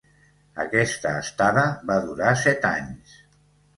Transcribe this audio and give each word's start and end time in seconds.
Aquesta 0.61 1.11
estada 1.25 1.67
va 1.91 1.99
durar 2.09 2.33
set 2.47 2.67
anys. 2.71 3.19